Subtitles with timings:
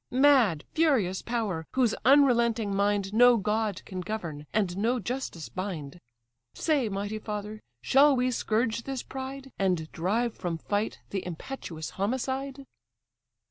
[0.09, 1.67] Mad, furious power!
[1.75, 5.99] whose unrelenting mind No god can govern, and no justice bind.
[6.55, 7.59] Say, mighty father!
[7.83, 12.65] shall we scourge this pride, And drive from fight the impetuous homicide?"